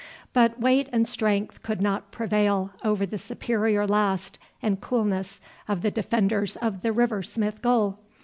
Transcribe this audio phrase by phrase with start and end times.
[0.33, 5.91] But weight and strength could not prevail over the superior last and coolness of the
[5.91, 7.99] defenders of the River Smith goal.